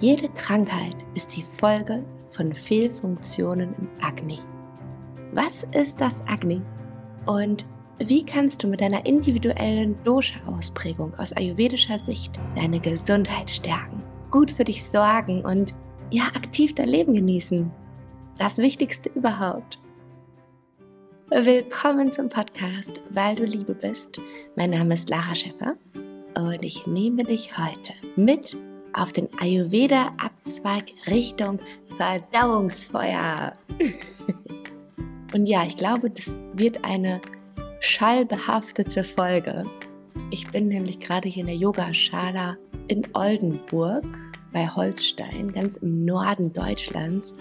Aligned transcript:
Jede 0.00 0.28
Krankheit 0.30 0.96
ist 1.14 1.36
die 1.36 1.44
Folge 1.58 2.04
von 2.30 2.52
Fehlfunktionen 2.52 3.74
im 3.78 3.88
Agni. 4.02 4.40
Was 5.32 5.64
ist 5.72 6.00
das 6.00 6.20
Agni? 6.26 6.60
Und 7.26 7.64
wie 7.98 8.26
kannst 8.26 8.64
du 8.64 8.66
mit 8.66 8.80
deiner 8.80 9.06
individuellen 9.06 9.96
Dosha-Ausprägung 10.02 11.14
aus 11.14 11.32
ayurvedischer 11.32 12.00
Sicht 12.00 12.40
deine 12.56 12.80
Gesundheit 12.80 13.48
stärken, 13.48 14.02
gut 14.32 14.50
für 14.50 14.64
dich 14.64 14.84
sorgen 14.84 15.44
und 15.44 15.72
ja, 16.10 16.24
aktiv 16.34 16.74
dein 16.74 16.88
Leben 16.88 17.14
genießen? 17.14 17.70
Das 18.36 18.58
Wichtigste 18.58 19.10
überhaupt. 19.10 19.78
Willkommen 21.30 22.10
zum 22.10 22.28
Podcast, 22.28 23.00
weil 23.10 23.36
du 23.36 23.44
Liebe 23.44 23.76
bist. 23.76 24.20
Mein 24.56 24.70
Name 24.70 24.94
ist 24.94 25.08
Lara 25.08 25.36
Schäffer 25.36 25.76
und 26.36 26.64
ich 26.64 26.84
nehme 26.88 27.22
dich 27.22 27.56
heute 27.56 27.92
mit 28.16 28.56
auf 28.94 29.12
den 29.12 29.28
Ayurveda-Abzweig 29.40 30.92
Richtung 31.08 31.58
Verdauungsfeuer. 31.96 33.52
und 35.32 35.46
ja, 35.46 35.64
ich 35.64 35.76
glaube, 35.76 36.10
das 36.10 36.38
wird 36.54 36.84
eine 36.84 37.20
schallbehaftete 37.80 39.04
Folge. 39.04 39.64
Ich 40.30 40.50
bin 40.50 40.68
nämlich 40.68 41.00
gerade 41.00 41.28
hier 41.28 41.42
in 41.42 41.48
der 41.48 41.56
Yogaschala 41.56 42.56
in 42.88 43.02
Oldenburg 43.14 44.04
bei 44.52 44.66
Holstein, 44.68 45.52
ganz 45.52 45.78
im 45.78 46.04
Norden 46.04 46.52
Deutschlands 46.52 47.34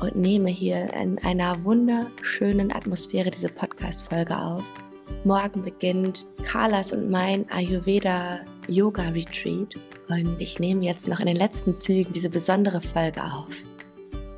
und 0.00 0.16
nehme 0.16 0.50
hier 0.50 0.92
in 0.94 1.18
einer 1.18 1.64
wunderschönen 1.64 2.72
Atmosphäre 2.72 3.30
diese 3.30 3.48
Podcast-Folge 3.48 4.36
auf. 4.36 4.64
Morgen 5.24 5.62
beginnt 5.62 6.26
Carlas 6.44 6.92
und 6.92 7.10
mein 7.10 7.50
Ayurveda 7.50 8.40
Yoga 8.68 9.08
Retreat 9.08 9.74
und 10.08 10.40
ich 10.40 10.58
nehme 10.58 10.84
jetzt 10.84 11.08
noch 11.08 11.20
in 11.20 11.26
den 11.26 11.36
letzten 11.36 11.74
Zügen 11.74 12.12
diese 12.12 12.30
besondere 12.30 12.80
Folge 12.80 13.22
auf. 13.22 13.54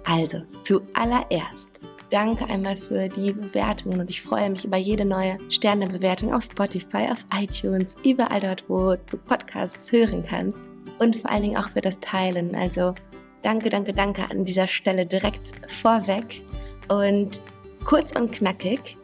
Also, 0.04 0.42
zuallererst 0.62 1.80
danke 2.10 2.46
einmal 2.46 2.76
für 2.76 3.08
die 3.08 3.32
Bewertungen 3.32 4.00
und 4.00 4.10
ich 4.10 4.22
freue 4.22 4.50
mich 4.50 4.64
über 4.64 4.76
jede 4.76 5.04
neue 5.04 5.38
Sternebewertung 5.48 6.34
auf 6.34 6.44
Spotify, 6.44 7.08
auf 7.10 7.24
iTunes, 7.34 7.96
überall 8.04 8.40
dort, 8.40 8.64
wo 8.68 8.94
du 8.94 9.16
Podcasts 9.16 9.90
hören 9.92 10.24
kannst 10.28 10.60
und 10.98 11.16
vor 11.16 11.30
allen 11.30 11.42
Dingen 11.42 11.56
auch 11.56 11.70
für 11.70 11.80
das 11.80 12.00
Teilen. 12.00 12.54
Also 12.54 12.94
danke, 13.42 13.70
danke, 13.70 13.92
danke 13.92 14.28
an 14.30 14.44
dieser 14.44 14.68
Stelle 14.68 15.06
direkt 15.06 15.52
vorweg 15.70 16.42
und 16.88 17.40
kurz 17.84 18.12
und 18.12 18.32
knackig. 18.32 18.96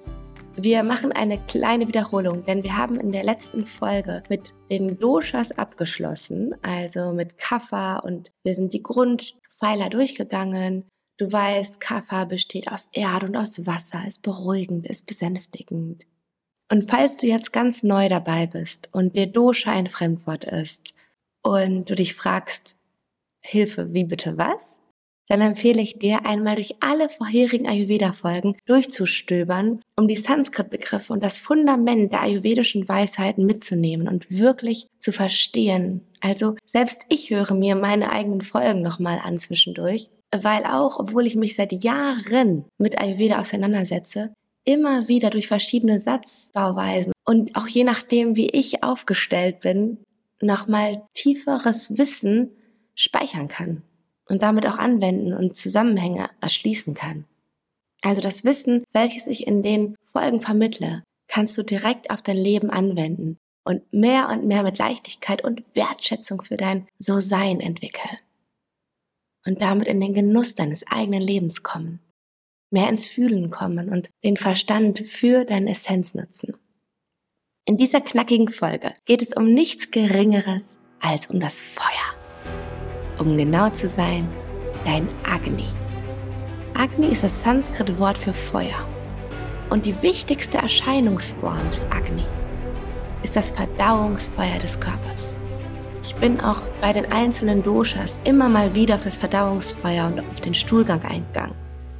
Wir 0.58 0.82
machen 0.82 1.12
eine 1.12 1.38
kleine 1.38 1.86
Wiederholung, 1.86 2.46
denn 2.46 2.62
wir 2.62 2.78
haben 2.78 2.98
in 2.98 3.12
der 3.12 3.24
letzten 3.24 3.66
Folge 3.66 4.22
mit 4.30 4.54
den 4.70 4.96
Doshas 4.96 5.52
abgeschlossen, 5.52 6.54
also 6.62 7.12
mit 7.12 7.36
Kapha 7.36 7.98
und 7.98 8.30
wir 8.42 8.54
sind 8.54 8.72
die 8.72 8.82
Grundpfeiler 8.82 9.90
durchgegangen. 9.90 10.86
Du 11.18 11.30
weißt, 11.30 11.78
Kapha 11.78 12.24
besteht 12.24 12.72
aus 12.72 12.88
Erde 12.92 13.26
und 13.26 13.36
aus 13.36 13.66
Wasser, 13.66 14.02
ist 14.06 14.22
beruhigend, 14.22 14.86
ist 14.86 15.06
besänftigend. 15.06 16.06
Und 16.72 16.90
falls 16.90 17.18
du 17.18 17.26
jetzt 17.26 17.52
ganz 17.52 17.82
neu 17.82 18.08
dabei 18.08 18.46
bist 18.46 18.88
und 18.92 19.14
dir 19.14 19.26
Dosha 19.26 19.72
ein 19.72 19.88
Fremdwort 19.88 20.44
ist 20.44 20.94
und 21.42 21.90
du 21.90 21.94
dich 21.94 22.14
fragst, 22.14 22.76
Hilfe, 23.42 23.94
wie 23.94 24.04
bitte 24.04 24.38
was? 24.38 24.80
Dann 25.28 25.40
empfehle 25.40 25.82
ich 25.82 25.98
dir, 25.98 26.24
einmal 26.24 26.56
durch 26.56 26.74
alle 26.80 27.08
vorherigen 27.08 27.66
Ayurveda-Folgen 27.66 28.56
durchzustöbern, 28.66 29.80
um 29.96 30.08
die 30.08 30.16
Sanskrit-Begriffe 30.16 31.12
und 31.12 31.22
das 31.22 31.38
Fundament 31.38 32.12
der 32.12 32.22
ayurvedischen 32.22 32.88
Weisheiten 32.88 33.44
mitzunehmen 33.44 34.08
und 34.08 34.30
wirklich 34.30 34.86
zu 35.00 35.12
verstehen. 35.12 36.02
Also 36.20 36.56
selbst 36.64 37.02
ich 37.08 37.30
höre 37.30 37.54
mir 37.54 37.74
meine 37.74 38.12
eigenen 38.12 38.40
Folgen 38.40 38.82
nochmal 38.82 39.20
an 39.22 39.38
zwischendurch, 39.38 40.10
weil 40.32 40.64
auch, 40.64 40.98
obwohl 40.98 41.26
ich 41.26 41.36
mich 41.36 41.56
seit 41.56 41.72
Jahren 41.72 42.64
mit 42.78 42.98
Ayurveda 42.98 43.40
auseinandersetze, 43.40 44.32
immer 44.64 45.08
wieder 45.08 45.30
durch 45.30 45.46
verschiedene 45.46 45.98
Satzbauweisen 45.98 47.12
und 47.24 47.56
auch 47.56 47.68
je 47.68 47.84
nachdem, 47.84 48.36
wie 48.36 48.48
ich 48.48 48.82
aufgestellt 48.82 49.60
bin, 49.60 49.98
nochmal 50.40 51.04
tieferes 51.14 51.96
Wissen 51.96 52.50
speichern 52.94 53.48
kann 53.48 53.82
und 54.28 54.42
damit 54.42 54.66
auch 54.66 54.78
anwenden 54.78 55.32
und 55.32 55.56
Zusammenhänge 55.56 56.30
erschließen 56.40 56.94
kann. 56.94 57.24
Also 58.02 58.20
das 58.20 58.44
Wissen, 58.44 58.84
welches 58.92 59.26
ich 59.26 59.46
in 59.46 59.62
den 59.62 59.96
Folgen 60.04 60.40
vermittle, 60.40 61.02
kannst 61.28 61.56
du 61.58 61.62
direkt 61.62 62.10
auf 62.10 62.22
dein 62.22 62.36
Leben 62.36 62.70
anwenden 62.70 63.38
und 63.64 63.92
mehr 63.92 64.28
und 64.28 64.46
mehr 64.46 64.62
mit 64.62 64.78
Leichtigkeit 64.78 65.42
und 65.42 65.64
Wertschätzung 65.74 66.42
für 66.42 66.56
dein 66.56 66.86
So-Sein 66.98 67.60
entwickeln. 67.60 68.18
Und 69.44 69.60
damit 69.60 69.88
in 69.88 70.00
den 70.00 70.14
Genuss 70.14 70.54
deines 70.54 70.86
eigenen 70.86 71.22
Lebens 71.22 71.62
kommen, 71.62 72.00
mehr 72.70 72.88
ins 72.88 73.06
Fühlen 73.06 73.50
kommen 73.50 73.88
und 73.88 74.08
den 74.24 74.36
Verstand 74.36 75.00
für 75.00 75.44
deine 75.44 75.70
Essenz 75.70 76.14
nutzen. 76.14 76.56
In 77.64 77.76
dieser 77.76 78.00
knackigen 78.00 78.48
Folge 78.48 78.94
geht 79.04 79.22
es 79.22 79.32
um 79.32 79.52
nichts 79.52 79.90
Geringeres 79.90 80.80
als 81.00 81.26
um 81.26 81.40
das 81.40 81.62
Feuer 81.62 82.15
um 83.18 83.36
genau 83.36 83.70
zu 83.70 83.88
sein, 83.88 84.28
dein 84.84 85.08
Agni. 85.24 85.68
Agni 86.74 87.08
ist 87.08 87.22
das 87.22 87.42
Sanskrit-Wort 87.42 88.18
für 88.18 88.34
Feuer. 88.34 88.86
Und 89.70 89.86
die 89.86 90.00
wichtigste 90.02 90.58
Erscheinungsform 90.58 91.70
des 91.70 91.86
Agni 91.90 92.24
ist 93.22 93.34
das 93.34 93.50
Verdauungsfeuer 93.50 94.58
des 94.58 94.78
Körpers. 94.78 95.34
Ich 96.04 96.14
bin 96.14 96.40
auch 96.40 96.60
bei 96.80 96.92
den 96.92 97.10
einzelnen 97.10 97.64
Doshas 97.64 98.20
immer 98.24 98.48
mal 98.48 98.74
wieder 98.74 98.94
auf 98.94 99.00
das 99.00 99.16
Verdauungsfeuer 99.16 100.06
und 100.06 100.20
auf 100.20 100.40
den 100.40 100.54
Stuhlgang 100.54 101.02
eingegangen. 101.02 101.56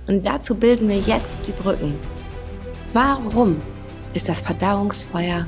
Und 0.07 0.25
dazu 0.25 0.55
bilden 0.55 0.89
wir 0.89 0.99
jetzt 0.99 1.49
die 1.49 1.53
Brücken. 1.53 1.95
Warum 2.93 3.57
ist 4.15 4.29
das 4.29 4.41
Verdauungsfeuer 4.41 5.47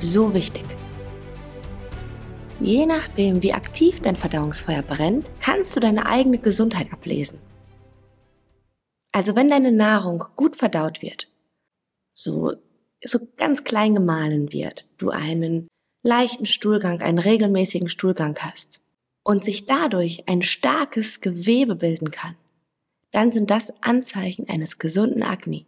so 0.00 0.34
wichtig? 0.34 0.64
Je 2.62 2.84
nachdem, 2.84 3.42
wie 3.42 3.54
aktiv 3.54 4.00
dein 4.00 4.16
Verdauungsfeuer 4.16 4.82
brennt, 4.82 5.30
kannst 5.40 5.74
du 5.74 5.80
deine 5.80 6.04
eigene 6.04 6.36
Gesundheit 6.36 6.92
ablesen. 6.92 7.40
Also 9.12 9.34
wenn 9.34 9.48
deine 9.48 9.72
Nahrung 9.72 10.24
gut 10.36 10.56
verdaut 10.56 11.00
wird, 11.00 11.26
so, 12.12 12.52
so 13.02 13.18
ganz 13.38 13.64
klein 13.64 13.94
gemahlen 13.94 14.52
wird, 14.52 14.86
du 14.98 15.08
einen 15.08 15.68
leichten 16.02 16.44
Stuhlgang, 16.44 17.00
einen 17.00 17.18
regelmäßigen 17.18 17.88
Stuhlgang 17.88 18.36
hast 18.40 18.82
und 19.22 19.42
sich 19.42 19.64
dadurch 19.64 20.28
ein 20.28 20.42
starkes 20.42 21.22
Gewebe 21.22 21.76
bilden 21.76 22.10
kann, 22.10 22.36
dann 23.10 23.32
sind 23.32 23.50
das 23.50 23.72
Anzeichen 23.82 24.48
eines 24.50 24.78
gesunden 24.78 25.22
Agni. 25.22 25.66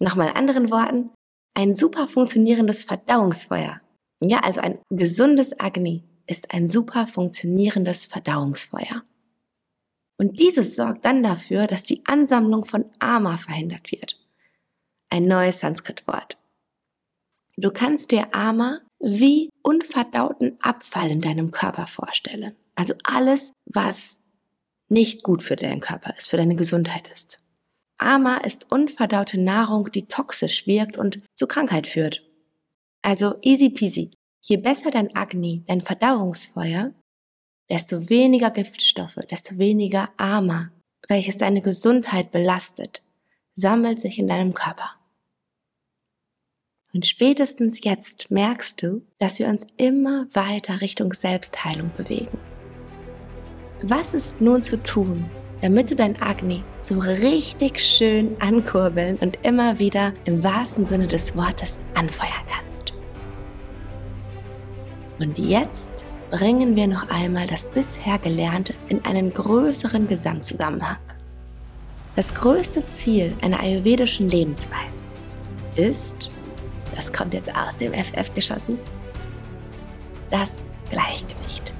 Nochmal 0.00 0.32
anderen 0.34 0.72
Worten, 0.72 1.10
ein 1.54 1.74
super 1.76 2.08
funktionierendes 2.08 2.84
Verdauungsfeuer 2.84 3.80
ja, 4.20 4.40
also 4.40 4.60
ein 4.60 4.78
gesundes 4.90 5.58
Agni 5.58 6.04
ist 6.26 6.52
ein 6.52 6.68
super 6.68 7.06
funktionierendes 7.06 8.06
Verdauungsfeuer. 8.06 9.02
Und 10.18 10.38
dieses 10.38 10.76
sorgt 10.76 11.04
dann 11.04 11.22
dafür, 11.22 11.66
dass 11.66 11.82
die 11.82 12.02
Ansammlung 12.04 12.66
von 12.66 12.84
Ama 12.98 13.38
verhindert 13.38 13.90
wird. 13.90 14.20
Ein 15.08 15.26
neues 15.26 15.60
Sanskrit-Wort. 15.60 16.36
Du 17.56 17.70
kannst 17.70 18.10
dir 18.10 18.34
Ama 18.34 18.80
wie 18.98 19.48
unverdauten 19.62 20.58
Abfall 20.60 21.10
in 21.10 21.20
deinem 21.20 21.50
Körper 21.50 21.86
vorstellen. 21.86 22.54
Also 22.74 22.94
alles, 23.02 23.54
was 23.64 24.20
nicht 24.90 25.22
gut 25.22 25.42
für 25.42 25.56
deinen 25.56 25.80
Körper 25.80 26.14
ist, 26.16 26.28
für 26.28 26.36
deine 26.36 26.56
Gesundheit 26.56 27.08
ist. 27.08 27.40
Ama 27.96 28.38
ist 28.38 28.70
unverdaute 28.70 29.40
Nahrung, 29.40 29.90
die 29.90 30.06
toxisch 30.06 30.66
wirkt 30.66 30.96
und 30.96 31.20
zu 31.34 31.46
Krankheit 31.46 31.86
führt. 31.86 32.22
Also 33.02 33.36
easy 33.42 33.70
peasy. 33.70 34.10
Je 34.40 34.56
besser 34.56 34.90
dein 34.90 35.14
Agni, 35.14 35.62
dein 35.66 35.80
Verdauungsfeuer, 35.80 36.92
desto 37.68 38.08
weniger 38.08 38.50
Giftstoffe, 38.50 39.20
desto 39.30 39.58
weniger 39.58 40.10
Ama, 40.16 40.70
welches 41.08 41.36
deine 41.36 41.62
Gesundheit 41.62 42.30
belastet, 42.32 43.02
sammelt 43.54 44.00
sich 44.00 44.18
in 44.18 44.26
deinem 44.26 44.54
Körper. 44.54 44.96
Und 46.92 47.06
spätestens 47.06 47.84
jetzt 47.84 48.30
merkst 48.30 48.82
du, 48.82 49.02
dass 49.18 49.38
wir 49.38 49.48
uns 49.48 49.66
immer 49.76 50.26
weiter 50.32 50.80
Richtung 50.80 51.12
Selbstheilung 51.12 51.92
bewegen. 51.96 52.38
Was 53.82 54.12
ist 54.12 54.40
nun 54.40 54.62
zu 54.62 54.82
tun, 54.82 55.30
damit 55.60 55.90
du 55.90 55.96
dein 55.96 56.20
Agni 56.22 56.62
so 56.80 56.98
richtig 56.98 57.80
schön 57.80 58.36
ankurbeln 58.40 59.16
und 59.18 59.38
immer 59.42 59.78
wieder 59.78 60.12
im 60.24 60.42
wahrsten 60.42 60.86
Sinne 60.86 61.06
des 61.06 61.36
Wortes 61.36 61.78
anfeuern 61.94 62.30
kannst? 62.48 62.92
Und 65.18 65.38
jetzt 65.38 65.90
bringen 66.30 66.76
wir 66.76 66.86
noch 66.86 67.10
einmal 67.10 67.46
das 67.46 67.66
bisher 67.66 68.18
Gelernte 68.18 68.74
in 68.88 69.04
einen 69.04 69.34
größeren 69.34 70.08
Gesamtzusammenhang. 70.08 70.96
Das 72.16 72.34
größte 72.34 72.86
Ziel 72.86 73.34
einer 73.42 73.60
ayurvedischen 73.60 74.28
Lebensweise 74.28 75.02
ist, 75.76 76.30
das 76.96 77.12
kommt 77.12 77.34
jetzt 77.34 77.54
aus 77.54 77.76
dem 77.76 77.92
FF 77.92 78.32
geschossen, 78.34 78.78
das 80.30 80.62
Gleichgewicht. 80.90 81.72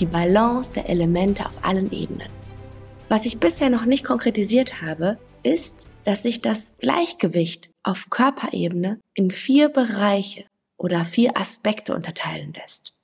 die 0.00 0.06
Balance 0.06 0.72
der 0.72 0.88
Elemente 0.88 1.44
auf 1.46 1.58
allen 1.62 1.90
Ebenen. 1.92 2.28
Was 3.08 3.24
ich 3.24 3.38
bisher 3.38 3.70
noch 3.70 3.84
nicht 3.84 4.04
konkretisiert 4.04 4.82
habe, 4.82 5.18
ist, 5.44 5.86
dass 6.04 6.24
sich 6.24 6.40
das 6.40 6.76
Gleichgewicht 6.78 7.70
auf 7.84 8.10
Körperebene 8.10 9.00
in 9.14 9.30
vier 9.30 9.68
Bereiche 9.68 10.44
oder 10.76 11.04
vier 11.04 11.36
Aspekte 11.36 11.94
unterteilen 11.94 12.52
lässt. 12.52 12.94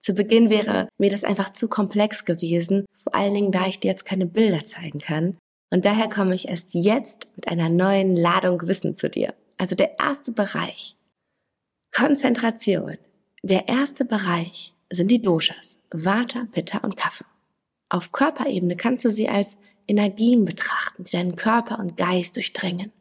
Zu 0.00 0.14
Beginn 0.14 0.50
wäre 0.50 0.88
mir 0.98 1.10
das 1.10 1.24
einfach 1.24 1.52
zu 1.52 1.68
komplex 1.68 2.24
gewesen, 2.24 2.84
vor 2.92 3.14
allen 3.14 3.34
Dingen, 3.34 3.52
da 3.52 3.66
ich 3.66 3.78
dir 3.78 3.88
jetzt 3.88 4.04
keine 4.04 4.26
Bilder 4.26 4.64
zeigen 4.64 5.00
kann. 5.00 5.36
Und 5.70 5.84
daher 5.84 6.08
komme 6.08 6.34
ich 6.34 6.48
erst 6.48 6.74
jetzt 6.74 7.26
mit 7.36 7.48
einer 7.48 7.68
neuen 7.68 8.14
Ladung 8.16 8.66
Wissen 8.66 8.94
zu 8.94 9.08
dir. 9.08 9.34
Also 9.56 9.74
der 9.74 9.98
erste 9.98 10.32
Bereich. 10.32 10.96
Konzentration. 11.94 12.98
Der 13.42 13.68
erste 13.68 14.04
Bereich 14.04 14.74
sind 14.90 15.10
die 15.10 15.22
Doshas, 15.22 15.82
Vata, 15.90 16.46
Pitta 16.52 16.78
und 16.78 16.96
Kapha. 16.96 17.24
Auf 17.88 18.12
Körperebene 18.12 18.76
kannst 18.76 19.04
du 19.04 19.10
sie 19.10 19.28
als 19.28 19.58
Energien 19.86 20.44
betrachten, 20.44 21.04
die 21.04 21.12
deinen 21.12 21.36
Körper 21.36 21.78
und 21.78 21.96
Geist 21.96 22.36
durchdringen. 22.36 22.92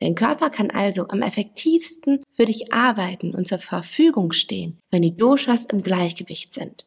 Dein 0.00 0.16
Körper 0.16 0.50
kann 0.50 0.70
also 0.72 1.06
am 1.08 1.22
effektivsten 1.22 2.24
für 2.32 2.44
dich 2.44 2.72
arbeiten 2.72 3.34
und 3.34 3.46
zur 3.46 3.60
Verfügung 3.60 4.32
stehen, 4.32 4.80
wenn 4.90 5.02
die 5.02 5.16
Doshas 5.16 5.66
im 5.66 5.82
Gleichgewicht 5.84 6.52
sind. 6.52 6.84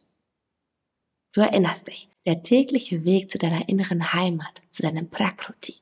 Du 1.32 1.40
erinnerst 1.42 1.88
dich, 1.88 2.10
der 2.26 2.44
tägliche 2.44 3.06
Weg 3.06 3.32
zu 3.32 3.38
deiner 3.38 3.70
inneren 3.70 4.14
Heimat, 4.14 4.62
zu 4.70 4.82
deinem 4.82 5.10
Prakruti. 5.10 5.76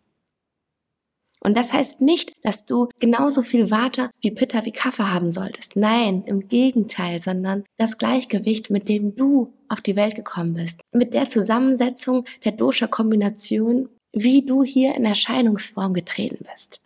Und 1.44 1.58
das 1.58 1.74
heißt 1.74 2.00
nicht, 2.00 2.34
dass 2.42 2.66
du 2.66 2.88
genauso 3.00 3.42
viel 3.42 3.70
Vata 3.70 4.10
wie 4.22 4.32
Pitta 4.32 4.64
wie 4.66 4.72
Kaffee 4.72 5.04
haben 5.04 5.30
solltest. 5.30 5.76
Nein, 5.76 6.24
im 6.26 6.48
Gegenteil, 6.48 7.20
sondern 7.20 7.66
das 7.78 7.98
Gleichgewicht, 7.98 8.70
mit 8.70 8.88
dem 8.88 9.16
du 9.16 9.54
auf 9.68 9.82
die 9.82 9.98
Welt 9.98 10.16
gekommen 10.16 10.54
bist. 10.54 10.80
Mit 10.94 11.14
der 11.14 11.28
Zusammensetzung 11.28 12.24
der 12.46 12.54
Dosha-Kombination, 12.54 13.90
wie 14.14 14.46
du 14.46 14.64
hier 14.64 14.96
in 14.96 15.04
Erscheinungsform 15.04 15.94
getreten 15.94 16.46
bist. 16.50 16.80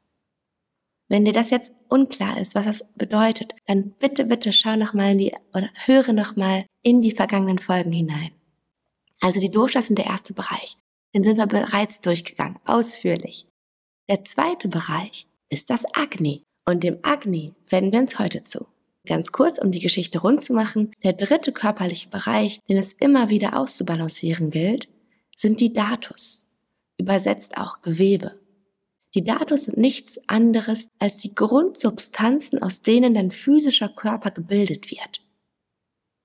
Wenn 1.08 1.24
dir 1.24 1.34
das 1.34 1.52
jetzt 1.52 1.72
unklar 1.88 2.40
ist, 2.40 2.56
was 2.56 2.66
das 2.66 2.86
bedeutet, 2.96 3.54
dann 3.68 3.92
bitte, 3.92 4.26
bitte 4.26 4.52
schau 4.52 4.76
nochmal 4.76 5.12
in 5.12 5.18
die, 5.20 5.36
oder 5.54 5.70
höre 5.86 6.14
nochmal 6.14 6.66
in 6.82 7.02
die 7.02 7.12
vergangenen 7.12 7.60
Folgen 7.60 7.92
hinein. 7.92 8.32
Also 9.22 9.40
die 9.40 9.52
Doshas 9.52 9.88
sind 9.88 10.00
der 10.00 10.08
erste 10.08 10.34
Bereich. 10.34 10.78
Den 11.14 11.24
sind 11.24 11.38
wir 11.38 11.48
bereits 11.48 12.02
durchgegangen, 12.02 12.60
ausführlich. 12.66 13.48
Der 14.10 14.24
zweite 14.24 14.70
Bereich 14.70 15.28
ist 15.50 15.70
das 15.70 15.84
Agni. 15.94 16.44
Und 16.66 16.84
dem 16.84 17.00
Agni 17.02 17.54
wenden 17.70 17.92
wir 17.92 18.00
uns 18.00 18.20
heute 18.20 18.42
zu. 18.42 18.68
Ganz 19.06 19.32
kurz, 19.32 19.58
um 19.58 19.72
die 19.72 19.80
Geschichte 19.80 20.20
rund 20.20 20.42
zu 20.42 20.54
machen, 20.54 20.94
der 21.04 21.14
dritte 21.14 21.52
körperliche 21.52 22.10
Bereich, 22.10 22.62
den 22.68 22.78
es 22.78 22.94
immer 22.94 23.30
wieder 23.30 23.58
auszubalancieren 23.58 24.50
gilt, 24.50 24.90
sind 25.36 25.62
die 25.62 25.72
Datus, 25.72 26.50
übersetzt 26.98 27.58
auch 27.58 27.82
Gewebe. 27.82 28.40
Die 29.14 29.24
Datus 29.24 29.66
sind 29.66 29.78
nichts 29.78 30.20
anderes 30.28 30.90
als 31.00 31.18
die 31.18 31.34
Grundsubstanzen, 31.34 32.62
aus 32.62 32.82
denen 32.82 33.14
dein 33.14 33.32
physischer 33.32 33.90
Körper 33.90 34.32
gebildet 34.32 34.92
wird. 34.92 35.22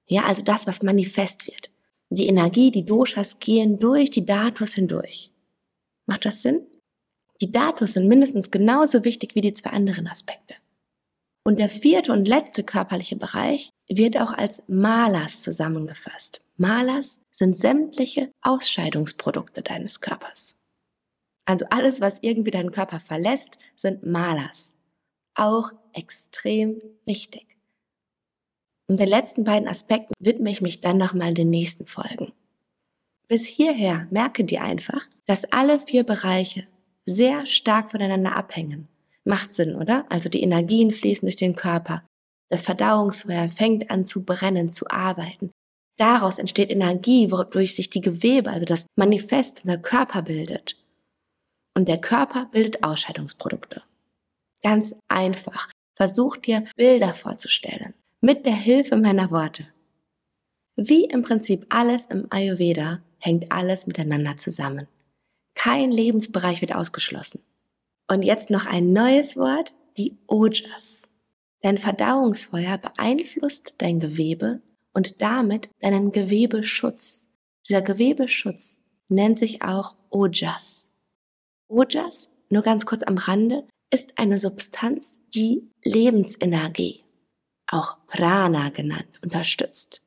Ja, 0.06 0.24
also 0.24 0.42
das, 0.42 0.66
was 0.66 0.82
manifest 0.82 1.46
wird. 1.46 1.70
Die 2.10 2.26
Energie, 2.26 2.70
die 2.70 2.84
Doshas 2.84 3.38
gehen 3.38 3.78
durch 3.78 4.10
die 4.10 4.26
Datus 4.26 4.74
hindurch. 4.74 5.30
Macht 6.06 6.24
das 6.24 6.42
Sinn? 6.42 6.66
Die 7.42 7.50
Datus 7.50 7.94
sind 7.94 8.06
mindestens 8.06 8.52
genauso 8.52 9.04
wichtig 9.04 9.34
wie 9.34 9.40
die 9.40 9.52
zwei 9.52 9.70
anderen 9.70 10.06
Aspekte. 10.06 10.54
Und 11.44 11.58
der 11.58 11.68
vierte 11.68 12.12
und 12.12 12.28
letzte 12.28 12.62
körperliche 12.62 13.16
Bereich 13.16 13.70
wird 13.88 14.16
auch 14.16 14.32
als 14.32 14.62
Malas 14.68 15.42
zusammengefasst. 15.42 16.40
Malas 16.56 17.20
sind 17.32 17.56
sämtliche 17.56 18.30
Ausscheidungsprodukte 18.42 19.62
deines 19.62 20.00
Körpers. 20.00 20.60
Also 21.44 21.66
alles, 21.70 22.00
was 22.00 22.20
irgendwie 22.22 22.52
deinen 22.52 22.70
Körper 22.70 23.00
verlässt, 23.00 23.58
sind 23.74 24.06
Malas. 24.06 24.78
Auch 25.34 25.72
extrem 25.94 26.80
wichtig. 27.06 27.58
Und 28.86 29.00
den 29.00 29.08
letzten 29.08 29.42
beiden 29.42 29.66
Aspekten 29.66 30.14
widme 30.20 30.48
ich 30.48 30.60
mich 30.60 30.80
dann 30.80 30.96
nochmal 30.96 31.30
in 31.30 31.34
den 31.34 31.50
nächsten 31.50 31.86
Folgen. 31.86 32.32
Bis 33.26 33.46
hierher 33.46 34.06
merke 34.12 34.44
dir 34.44 34.62
einfach, 34.62 35.08
dass 35.26 35.44
alle 35.46 35.80
vier 35.80 36.04
Bereiche 36.04 36.68
sehr 37.04 37.46
stark 37.46 37.90
voneinander 37.90 38.36
abhängen. 38.36 38.88
Macht 39.24 39.54
Sinn, 39.54 39.76
oder? 39.76 40.04
Also 40.08 40.28
die 40.28 40.42
Energien 40.42 40.90
fließen 40.90 41.26
durch 41.26 41.36
den 41.36 41.54
Körper. 41.56 42.04
Das 42.48 42.62
Verdauungsfeuer 42.62 43.48
fängt 43.48 43.90
an 43.90 44.04
zu 44.04 44.24
brennen, 44.24 44.68
zu 44.68 44.88
arbeiten. 44.88 45.50
Daraus 45.96 46.38
entsteht 46.38 46.70
Energie, 46.70 47.30
wodurch 47.30 47.74
sich 47.74 47.90
die 47.90 48.00
Gewebe, 48.00 48.50
also 48.50 48.64
das 48.66 48.86
Manifest, 48.96 49.60
unser 49.64 49.78
Körper 49.78 50.22
bildet. 50.22 50.76
Und 51.74 51.88
der 51.88 52.00
Körper 52.00 52.46
bildet 52.46 52.82
Ausscheidungsprodukte. 52.82 53.82
Ganz 54.62 54.94
einfach. 55.08 55.70
Versuch 55.96 56.36
dir 56.36 56.64
Bilder 56.76 57.14
vorzustellen. 57.14 57.94
Mit 58.20 58.46
der 58.46 58.54
Hilfe 58.54 58.96
meiner 58.96 59.30
Worte. 59.30 59.66
Wie 60.76 61.04
im 61.04 61.22
Prinzip 61.22 61.66
alles 61.68 62.06
im 62.06 62.26
Ayurveda 62.30 63.00
hängt 63.18 63.52
alles 63.52 63.86
miteinander 63.86 64.36
zusammen. 64.36 64.88
Kein 65.62 65.92
Lebensbereich 65.92 66.60
wird 66.60 66.74
ausgeschlossen. 66.74 67.40
Und 68.08 68.22
jetzt 68.22 68.50
noch 68.50 68.66
ein 68.66 68.92
neues 68.92 69.36
Wort, 69.36 69.72
die 69.96 70.18
Ojas. 70.26 71.08
Dein 71.60 71.78
Verdauungsfeuer 71.78 72.78
beeinflusst 72.78 73.74
dein 73.78 74.00
Gewebe 74.00 74.60
und 74.92 75.22
damit 75.22 75.68
deinen 75.78 76.10
Gewebeschutz. 76.10 77.30
Dieser 77.68 77.80
Gewebeschutz 77.80 78.82
nennt 79.08 79.38
sich 79.38 79.62
auch 79.62 79.94
Ojas. 80.10 80.90
Ojas, 81.68 82.32
nur 82.50 82.62
ganz 82.62 82.84
kurz 82.84 83.04
am 83.04 83.16
Rande, 83.16 83.62
ist 83.92 84.18
eine 84.18 84.38
Substanz, 84.38 85.20
die 85.32 85.70
Lebensenergie, 85.84 87.04
auch 87.68 88.04
Prana 88.08 88.70
genannt, 88.70 89.20
unterstützt. 89.22 90.02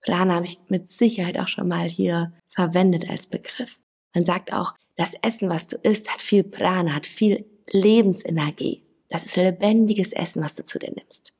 Prana 0.00 0.36
habe 0.36 0.46
ich 0.46 0.58
mit 0.68 0.88
Sicherheit 0.88 1.38
auch 1.38 1.48
schon 1.48 1.68
mal 1.68 1.86
hier 1.86 2.32
verwendet 2.48 3.10
als 3.10 3.26
Begriff. 3.26 3.78
Man 4.14 4.24
sagt 4.24 4.52
auch, 4.52 4.74
das 4.96 5.14
Essen, 5.22 5.48
was 5.48 5.66
du 5.66 5.76
isst, 5.76 6.12
hat 6.12 6.20
viel 6.20 6.44
Prana, 6.44 6.94
hat 6.94 7.06
viel 7.06 7.44
Lebensenergie. 7.70 8.82
Das 9.08 9.24
ist 9.24 9.36
lebendiges 9.36 10.12
Essen, 10.12 10.42
was 10.42 10.54
du 10.54 10.64
zu 10.64 10.78
dir 10.78 10.92
nimmst. 10.94 11.32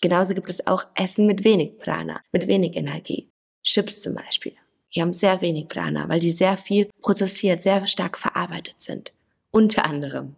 Genauso 0.00 0.34
gibt 0.34 0.50
es 0.50 0.66
auch 0.66 0.86
Essen 0.94 1.26
mit 1.26 1.44
wenig 1.44 1.78
Prana, 1.78 2.20
mit 2.32 2.46
wenig 2.46 2.76
Energie. 2.76 3.30
Chips 3.62 4.02
zum 4.02 4.14
Beispiel. 4.14 4.52
Die 4.94 5.00
haben 5.00 5.12
sehr 5.12 5.40
wenig 5.40 5.68
Prana, 5.68 6.08
weil 6.08 6.20
die 6.20 6.30
sehr 6.30 6.56
viel 6.56 6.88
prozessiert, 7.00 7.62
sehr 7.62 7.86
stark 7.86 8.18
verarbeitet 8.18 8.80
sind. 8.80 9.12
Unter 9.50 9.84
anderem. 9.84 10.36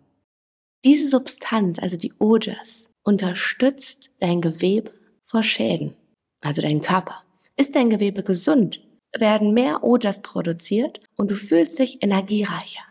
Diese 0.84 1.08
Substanz, 1.08 1.78
also 1.78 1.96
die 1.96 2.12
Ojas, 2.18 2.88
unterstützt 3.02 4.10
dein 4.20 4.40
Gewebe 4.40 4.92
vor 5.24 5.42
Schäden, 5.42 5.94
also 6.40 6.62
deinen 6.62 6.82
Körper. 6.82 7.22
Ist 7.56 7.74
dein 7.74 7.90
Gewebe 7.90 8.22
gesund, 8.22 8.80
werden 9.20 9.52
mehr 9.52 9.82
Ojas 9.82 10.22
produziert 10.22 11.00
und 11.16 11.30
du 11.30 11.34
fühlst 11.34 11.78
dich 11.78 12.02
energiereicher. 12.02 12.82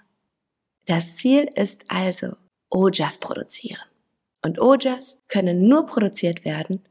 Das 0.86 1.18
Ziel 1.18 1.50
ist 1.56 1.86
also 1.88 2.36
Ojas 2.70 3.18
produzieren. 3.18 3.82
Und 4.44 4.62
Ojas 4.62 5.24
können 5.28 5.68
nur 5.68 5.86
produziert 5.88 6.46
werden, 6.46 6.84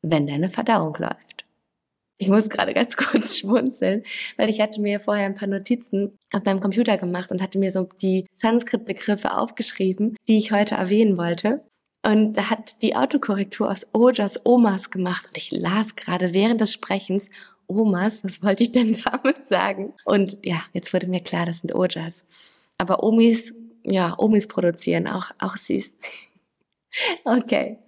wenn 0.00 0.26
deine 0.26 0.48
Verdauung 0.48 0.96
läuft. 0.98 1.44
Ich 2.22 2.28
muss 2.28 2.48
gerade 2.48 2.72
ganz 2.72 2.96
kurz 2.96 3.36
schmunzeln, 3.36 4.04
weil 4.36 4.48
ich 4.48 4.60
hatte 4.60 4.80
mir 4.80 5.00
vorher 5.00 5.26
ein 5.26 5.34
paar 5.34 5.48
Notizen 5.48 6.18
auf 6.32 6.44
meinem 6.44 6.60
Computer 6.60 6.96
gemacht 6.96 7.30
und 7.30 7.42
hatte 7.42 7.58
mir 7.58 7.70
so 7.70 7.88
die 8.00 8.26
Sanskrit-Begriffe 8.32 9.36
aufgeschrieben, 9.36 10.16
die 10.28 10.38
ich 10.38 10.52
heute 10.52 10.76
erwähnen 10.76 11.18
wollte. 11.18 11.64
Und 12.04 12.34
da 12.34 12.50
hat 12.50 12.80
die 12.82 12.96
Autokorrektur 12.96 13.70
aus 13.70 13.86
Ojas 13.92 14.40
Omas 14.44 14.90
gemacht 14.90 15.26
und 15.28 15.36
ich 15.36 15.50
las 15.52 15.94
gerade 15.96 16.32
während 16.34 16.60
des 16.60 16.72
Sprechens 16.72 17.28
Omas, 17.66 18.24
was 18.24 18.42
wollte 18.42 18.62
ich 18.62 18.72
denn 18.72 18.96
damit 19.04 19.46
sagen? 19.46 19.94
Und 20.04 20.38
ja, 20.44 20.62
jetzt 20.72 20.92
wurde 20.92 21.06
mir 21.06 21.20
klar, 21.20 21.46
das 21.46 21.60
sind 21.60 21.74
Ojas. 21.74 22.26
Aber 22.78 23.02
Omis, 23.02 23.54
ja, 23.84 24.14
Omis 24.18 24.46
produzieren 24.46 25.06
auch, 25.06 25.30
auch 25.38 25.56
süß. 25.56 25.96
okay. 27.24 27.78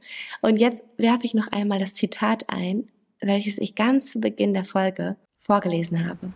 Und 0.40 0.58
jetzt 0.58 0.84
werfe 0.96 1.24
ich 1.24 1.34
noch 1.34 1.48
einmal 1.48 1.78
das 1.78 1.94
Zitat 1.94 2.44
ein, 2.48 2.88
welches 3.20 3.58
ich 3.58 3.74
ganz 3.74 4.10
zu 4.10 4.20
Beginn 4.20 4.54
der 4.54 4.64
Folge 4.64 5.16
vorgelesen 5.40 6.08
habe. 6.08 6.32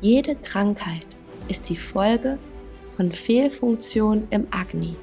Jede 0.00 0.36
Krankheit 0.36 1.06
ist 1.48 1.68
die 1.68 1.76
Folge 1.76 2.38
von 2.96 3.12
Fehlfunktion 3.12 4.26
im 4.30 4.46
Agni. 4.50 4.96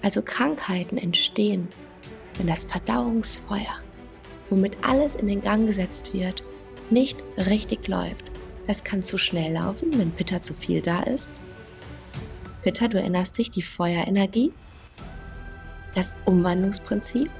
Also 0.00 0.22
Krankheiten 0.22 0.98
entstehen, 0.98 1.68
wenn 2.36 2.46
das 2.46 2.64
Verdauungsfeuer 2.64 3.81
womit 4.52 4.76
alles 4.82 5.16
in 5.16 5.26
den 5.26 5.40
Gang 5.40 5.66
gesetzt 5.66 6.12
wird, 6.12 6.44
nicht 6.90 7.24
richtig 7.38 7.88
läuft. 7.88 8.30
Das 8.66 8.84
kann 8.84 9.02
zu 9.02 9.16
schnell 9.16 9.54
laufen, 9.54 9.98
wenn 9.98 10.12
Pitta 10.12 10.42
zu 10.42 10.52
viel 10.52 10.82
da 10.82 11.00
ist. 11.00 11.40
Pitta, 12.62 12.86
du 12.86 12.98
erinnerst 12.98 13.38
dich, 13.38 13.50
die 13.50 13.62
Feuerenergie, 13.62 14.52
das 15.94 16.14
Umwandlungsprinzip 16.26 17.30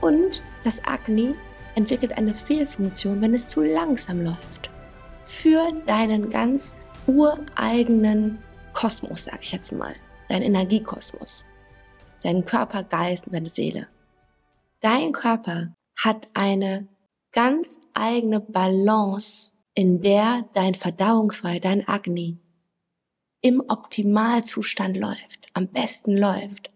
und 0.00 0.42
das 0.62 0.80
Agni 0.86 1.34
entwickelt 1.74 2.16
eine 2.16 2.34
Fehlfunktion, 2.34 3.20
wenn 3.20 3.34
es 3.34 3.50
zu 3.50 3.62
langsam 3.62 4.22
läuft. 4.22 4.70
Für 5.24 5.72
deinen 5.86 6.30
ganz 6.30 6.76
ureigenen 7.08 8.38
Kosmos, 8.74 9.24
sag 9.24 9.42
ich 9.42 9.50
jetzt 9.50 9.72
mal, 9.72 9.94
dein 10.28 10.42
Energiekosmos, 10.42 11.44
deinen 12.22 12.44
Körper, 12.44 12.84
Geist 12.84 13.26
und 13.26 13.34
deine 13.34 13.48
Seele. 13.48 13.88
Dein 14.80 15.10
Körper 15.12 15.74
hat 15.98 16.28
eine 16.34 16.88
ganz 17.32 17.80
eigene 17.94 18.40
Balance, 18.40 19.56
in 19.74 20.00
der 20.00 20.48
dein 20.54 20.74
Verdauungsfeuer, 20.74 21.60
dein 21.60 21.86
Agni 21.86 22.38
im 23.40 23.62
Optimalzustand 23.68 24.96
läuft, 24.96 25.48
am 25.52 25.68
besten 25.68 26.16
läuft. 26.16 26.72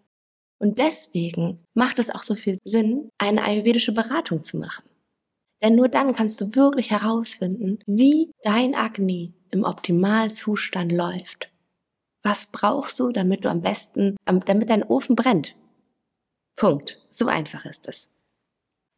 Und 0.61 0.79
deswegen 0.79 1.59
macht 1.75 1.99
es 1.99 2.11
auch 2.11 2.23
so 2.23 2.37
viel 2.37 2.59
Sinn, 2.62 3.11
eine 3.19 3.43
ayurvedische 3.43 3.93
Beratung 3.93 4.45
zu 4.45 4.59
machen. 4.59 4.85
Denn 5.62 5.75
nur 5.75 5.88
dann 5.88 6.14
kannst 6.14 6.41
du 6.41 6.55
wirklich 6.55 6.91
herausfinden, 6.91 7.81
wie 7.87 8.31
dein 8.45 8.75
Agni 8.75 9.33
im 9.50 9.64
Optimalzustand 9.64 10.93
läuft. 10.93 11.50
Was 12.23 12.47
brauchst 12.47 13.00
du, 13.00 13.11
damit 13.11 13.45
du 13.45 13.50
am 13.50 13.62
besten, 13.62 14.17
damit 14.25 14.71
dein 14.71 14.85
Ofen 14.85 15.17
brennt? 15.17 15.57
Punkt. 16.55 17.00
So 17.11 17.26
einfach 17.26 17.64
ist 17.64 17.88
es. 17.88 18.12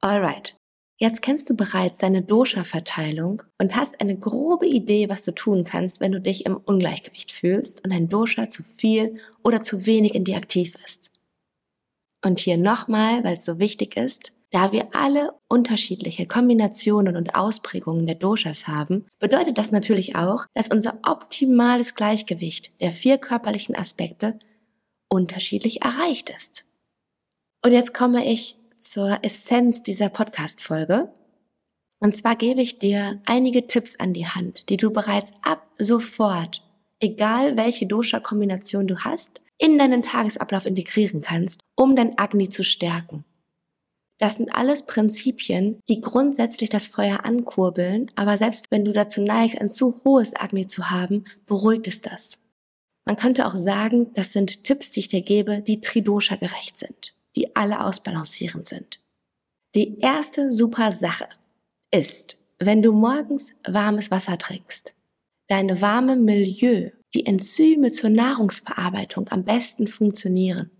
Alright. 0.04 0.54
Jetzt 0.99 1.23
kennst 1.23 1.49
du 1.49 1.56
bereits 1.56 1.96
deine 1.96 2.20
Dosha-Verteilung 2.20 3.42
und 3.58 3.75
hast 3.75 4.02
eine 4.02 4.18
grobe 4.18 4.66
Idee, 4.66 5.08
was 5.08 5.23
du 5.23 5.32
tun 5.32 5.64
kannst, 5.64 6.02
wenn 6.02 6.12
du 6.12 6.20
dich 6.20 6.44
im 6.44 6.58
Ungleichgewicht 6.58 7.32
fühlst 7.32 7.82
und 7.82 7.90
dein 7.90 8.11
Dosha 8.11 8.50
zu 8.50 8.62
viel 8.62 9.18
oder 9.42 9.62
zu 9.62 9.87
wenig 9.87 10.14
in 10.14 10.25
dir 10.25 10.37
aktiv 10.37 10.76
ist. 10.84 11.11
Und 12.23 12.38
hier 12.38 12.58
nochmal, 12.58 13.25
weil 13.25 13.32
es 13.32 13.46
so 13.46 13.58
wichtig 13.58 13.96
ist, 13.96 14.32
da 14.50 14.73
wir 14.73 14.94
alle 14.94 15.32
unterschiedliche 15.49 16.26
Kombinationen 16.26 17.16
und 17.16 17.34
Ausprägungen 17.34 18.06
der 18.06 18.16
Doshas 18.16 18.68
haben, 18.68 19.06
bedeutet 19.20 19.56
das 19.56 19.70
natürlich 19.70 20.16
auch, 20.16 20.44
dass 20.52 20.68
unser 20.68 20.99
optimales 21.02 21.94
Gleichgewicht 21.94 22.78
der 22.82 22.92
vier 22.92 23.16
körperlichen 23.16 23.75
Aspekte 23.75 24.38
unterschiedlich 25.08 25.80
erreicht 25.80 26.28
ist. 26.28 26.66
Und 27.64 27.73
jetzt 27.73 27.94
komme 27.94 28.30
ich 28.30 28.58
zur 28.85 29.19
Essenz 29.23 29.83
dieser 29.83 30.09
Podcast-Folge. 30.09 31.12
Und 32.00 32.17
zwar 32.17 32.37
gebe 32.37 32.61
ich 32.61 32.79
dir 32.79 33.21
einige 33.25 33.67
Tipps 33.67 33.97
an 33.97 34.12
die 34.12 34.26
Hand, 34.26 34.69
die 34.69 34.76
du 34.76 34.93
bereits 34.93 35.33
ab 35.43 35.67
sofort, 35.79 36.62
egal 37.00 37.57
welche 37.57 37.87
Dosha-Kombination 37.87 38.87
du 38.87 38.99
hast, 38.99 39.41
in 39.59 39.79
deinen 39.79 40.03
Tagesablauf 40.03 40.67
integrieren 40.67 41.23
kannst, 41.23 41.61
um 41.76 41.97
dein 41.97 42.19
Agni 42.19 42.50
zu 42.50 42.62
stärken. 42.62 43.25
Das 44.19 44.37
sind 44.37 44.55
alles 44.55 44.85
Prinzipien, 44.85 45.81
die 45.88 46.00
grundsätzlich 46.00 46.69
das 46.69 46.88
Feuer 46.88 47.25
ankurbeln, 47.25 48.11
aber 48.14 48.37
selbst 48.37 48.71
wenn 48.71 48.85
du 48.85 48.93
dazu 48.93 49.23
neigst, 49.23 49.61
ein 49.61 49.71
zu 49.71 50.03
hohes 50.05 50.37
Agni 50.37 50.67
zu 50.67 50.91
haben, 50.91 51.25
beruhigt 51.47 51.88
es 51.88 52.00
das. 52.00 52.45
Man 53.07 53.17
könnte 53.17 53.47
auch 53.47 53.57
sagen, 53.57 54.12
das 54.14 54.33
sind 54.33 54.64
Tipps, 54.64 54.91
die 54.91 55.00
ich 55.00 55.09
dir 55.09 55.23
gebe, 55.23 55.62
die 55.62 55.81
Tridosha 55.81 56.37
gerecht 56.37 56.79
sind 56.79 57.14
die 57.37 57.55
alle 57.57 57.85
ausbalancierend 57.85 58.67
sind. 58.67 59.00
Die 59.75 59.99
erste 59.99 60.53
super 60.53 60.93
Sache 60.93 61.29
ist, 61.91 62.38
wenn 62.59 62.83
du 62.83 62.93
morgens 62.93 63.53
warmes 63.67 64.11
Wasser 64.11 64.38
trinkst, 64.38 64.95
deine 65.49 65.81
warme 65.81 66.17
Milieu, 66.17 66.91
die 67.12 67.26
Enzyme 67.26 67.91
zur 67.91 68.11
Nahrungsverarbeitung 68.11 69.29
am 69.29 69.45
besten 69.45 69.87
funktionieren. 69.87 70.71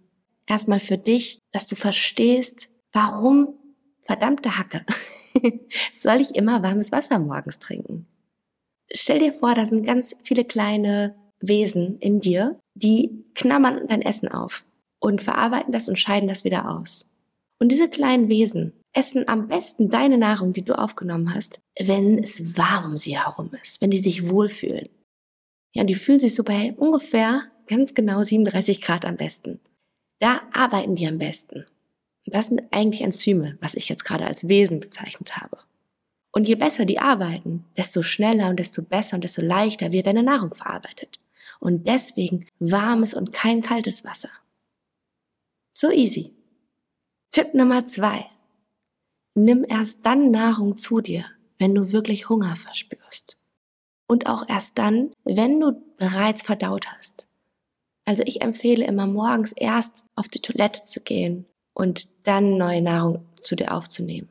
Erstmal 0.47 0.81
für 0.81 0.99
dich, 0.99 1.39
dass 1.53 1.67
du 1.67 1.77
verstehst, 1.77 2.69
warum 2.93 3.55
verdammte 4.03 4.59
Hacke 4.59 4.85
soll 5.95 6.21
ich 6.21 6.35
immer 6.35 6.63
warmes 6.63 6.93
Wasser 6.93 7.19
morgens 7.19 7.59
trinken. 7.59 8.07
Stell 8.93 9.19
dir 9.19 9.33
vor, 9.33 9.55
da 9.55 9.65
sind 9.65 9.85
ganz 9.85 10.17
viele 10.23 10.45
kleine 10.45 11.17
Wesen 11.41 11.99
in 11.99 12.21
dir, 12.21 12.61
die 12.75 13.25
knabbern 13.35 13.87
dein 13.89 14.03
Essen 14.03 14.29
auf 14.29 14.65
und 15.05 15.23
verarbeiten 15.23 15.71
das 15.71 15.89
und 15.89 15.99
scheiden 15.99 16.29
das 16.29 16.45
wieder 16.45 16.71
aus. 16.71 17.11
Und 17.59 17.71
diese 17.71 17.91
kleinen 17.91 18.31
Wesen 18.31 18.73
essen 18.95 19.29
am 19.29 19.49
besten 19.49 19.91
deine 19.91 20.17
Nahrung, 20.17 20.55
die 20.55 20.65
du 20.65 20.79
aufgenommen 20.79 21.35
hast, 21.35 21.61
wenn 21.79 22.19
es 22.19 22.57
warm 22.57 22.93
um 22.93 22.97
sie 22.97 23.19
herum 23.19 23.51
ist, 23.63 23.83
wenn 23.83 23.91
die 23.91 23.99
sich 23.99 24.31
wohlfühlen. 24.31 24.89
Ja, 25.75 25.85
die 25.85 25.95
fühlen 25.95 26.21
sich 26.21 26.35
so 26.35 26.43
bei 26.43 26.73
ungefähr 26.79 27.43
ganz 27.67 27.93
genau 27.93 28.23
37 28.23 28.81
Grad 28.81 29.05
am 29.05 29.17
besten. 29.17 29.61
Da 30.21 30.41
arbeiten 30.53 30.95
die 30.95 31.07
am 31.07 31.19
besten. 31.19 31.67
Und 32.27 32.35
das 32.35 32.47
sind 32.47 32.63
eigentlich 32.71 33.03
Enzyme, 33.03 33.59
was 33.61 33.75
ich 33.75 33.91
jetzt 33.91 34.05
gerade 34.05 34.25
als 34.25 34.49
Wesen 34.49 34.81
bezeichnet 34.81 35.37
habe. 35.37 35.59
Und 36.33 36.49
je 36.49 36.55
besser 36.55 36.87
die 36.87 36.99
arbeiten, 36.99 37.67
desto 37.77 38.03
schneller 38.03 38.49
und 38.49 38.59
desto 38.59 38.81
besser 38.81 39.17
und 39.17 39.25
desto 39.25 39.43
leichter 39.43 39.93
wird 39.93 40.07
deine 40.07 40.23
Nahrung 40.23 40.55
verarbeitet. 40.55 41.21
Und 41.61 41.87
deswegen 41.87 42.47
warmes 42.59 43.13
und 43.13 43.33
kein 43.33 43.61
kaltes 43.61 44.03
Wasser. 44.03 44.31
So 45.76 45.90
easy. 45.90 46.33
Tipp 47.33 47.52
Nummer 47.52 47.85
zwei. 47.85 48.26
Nimm 49.35 49.64
erst 49.69 50.07
dann 50.07 50.31
Nahrung 50.31 50.78
zu 50.78 51.00
dir, 51.00 51.25
wenn 51.59 51.75
du 51.75 51.90
wirklich 51.90 52.28
Hunger 52.28 52.54
verspürst. 52.54 53.37
Und 54.07 54.28
auch 54.28 54.49
erst 54.49 54.78
dann, 54.78 55.11
wenn 55.25 55.59
du 55.59 55.73
bereits 55.97 56.43
verdaut 56.43 56.87
hast. 56.87 57.26
Also 58.04 58.23
ich 58.25 58.43
empfehle 58.43 58.87
immer 58.87 59.09
morgens 59.09 59.50
erst 59.50 60.04
auf 60.14 60.28
die 60.28 60.40
Toilette 60.40 60.85
zu 60.85 61.00
gehen 61.00 61.47
und 61.75 62.09
dann 62.23 62.57
neue 62.57 62.81
Nahrung 62.81 63.26
zu 63.40 63.57
dir 63.57 63.75
aufzunehmen. 63.75 64.28